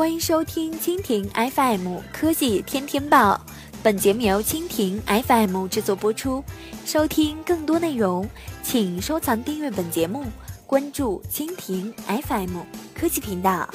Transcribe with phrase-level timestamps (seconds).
[0.00, 3.38] 欢迎收听蜻蜓 FM 科技天天报，
[3.82, 6.42] 本节目由蜻蜓 FM 制作播出。
[6.86, 8.26] 收听更多内容，
[8.62, 10.24] 请收藏订阅本节目，
[10.66, 12.60] 关注蜻蜓 FM
[12.98, 13.68] 科技频道。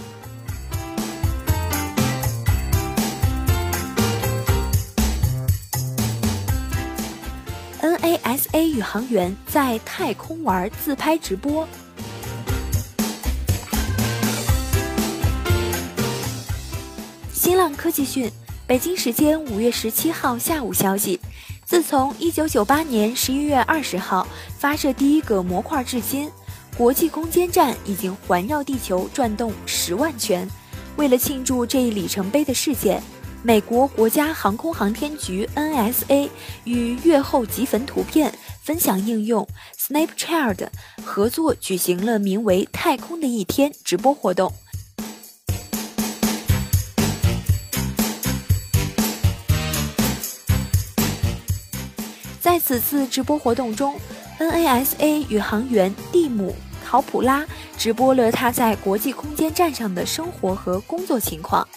[7.83, 11.67] NASA 宇航员在太空玩自拍直播。
[17.45, 18.27] 新浪科技讯，
[18.65, 21.19] 北京时间五月十七号下午消息，
[21.63, 24.27] 自从一九九八年十一月二十号
[24.57, 26.27] 发射第一个模块至今，
[26.75, 30.49] 国际空间站已经环绕地球转动十万圈。
[30.95, 32.99] 为了庆祝这一里程碑的事件，
[33.43, 36.27] 美国国家航空航天局 （NSA）
[36.63, 40.69] 与月后积分图片分享应用 Snapchat
[41.03, 44.51] 合作举行了名为“太空的一天”直播活动。
[52.55, 53.99] 在此次直播活动中
[54.39, 56.51] ，NASA 宇航员蒂姆·
[56.87, 57.45] 考普拉
[57.77, 61.67] 直播了他在国际空间站上的生活和工作情况。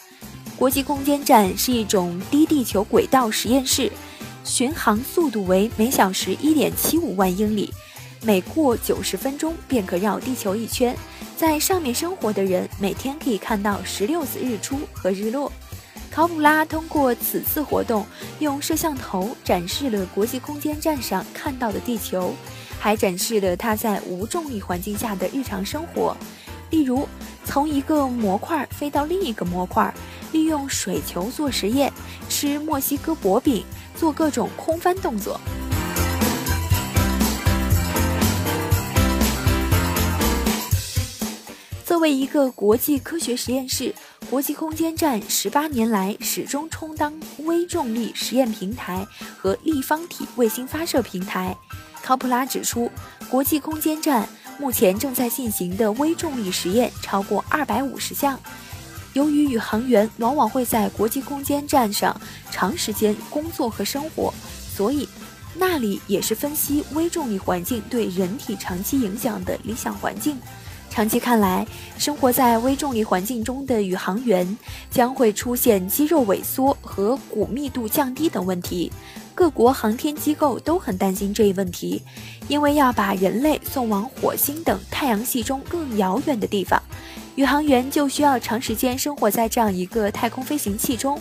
[0.56, 3.90] 国际空间站是一种低地球轨道实验室，
[4.44, 7.74] 巡航速度为每小时1.75万英里，
[8.22, 10.96] 每过90分钟便可绕地球一圈。
[11.36, 15.52] 在上面生活的人每天可以看到16次日出和日落。
[16.18, 18.04] 考普拉通过此次活动，
[18.40, 22.34] 用摄像头展示了国际空间站上看到的地球，
[22.80, 26.16] 还展示了他在无重力环境下的日常生活，
[26.70, 27.08] 例如
[27.44, 29.94] 从一个模块飞到另一个模块，
[30.32, 31.92] 利用水球做实验，
[32.28, 35.40] 吃墨西哥薄饼，做各种空翻动作。
[41.98, 43.92] 作为一个国际科学实验室。
[44.30, 49.04] 国际空间站十八年来始终充当微重力实验平台
[49.36, 51.56] 和立方体卫星发射平台。
[52.00, 52.88] 考普拉指出，
[53.28, 54.28] 国际空间站
[54.60, 58.38] 目前正在进行的微重力实验超过二百五十项。
[59.14, 62.16] 由于宇航员往往会在国际空间站上
[62.52, 64.32] 长时间工作和生活，
[64.72, 65.08] 所以
[65.56, 70.40] 那里也是分析微重力环境对人体长期影响的理想环境。
[70.98, 71.64] 长期看来，
[71.96, 74.58] 生活在微重力环境中的宇航员
[74.90, 78.90] 将会出现肌肉萎缩和骨密度降低等问题。
[79.32, 82.02] 各国航天机构都很担心这一问题，
[82.48, 86.82] 因为要把人类送往火星等太阳系中更遥远的地方，
[87.36, 91.16] 宇航员就需要长时间生活在这样一个太空飞行器中。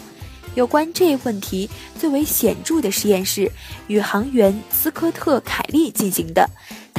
[0.56, 3.52] 有关这一问题最为显著的实验是
[3.86, 6.50] 宇航员斯科特·凯利进行的。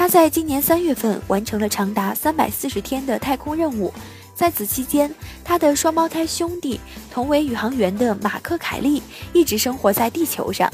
[0.08, 3.92] 在今年三月份完成了长达三百四十天的太空任务，
[4.34, 5.14] 在此期间，
[5.44, 6.80] 他的双胞胎兄弟
[7.10, 9.02] 同为宇航员的马克·凯利
[9.34, 10.72] 一直生活在地球上。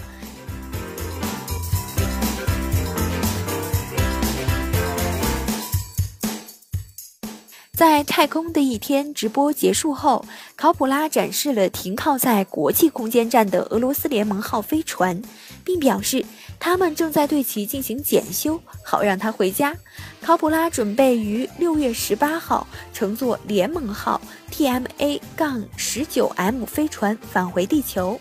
[7.77, 10.25] 在太空的一天直播结束后，
[10.55, 15.21] 考普拉展示了停靠在国际空间站的俄罗斯联盟号飞船，
[15.65, 16.25] 并表示
[16.61, 19.75] 他们正在对其进行检修，好让它回家。
[20.23, 24.21] 考普拉准备于六月十八号乘坐联盟号
[24.53, 28.21] TMA-19M 飞船返回地球。